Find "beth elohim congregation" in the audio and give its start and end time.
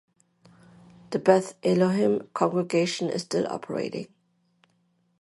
1.19-3.07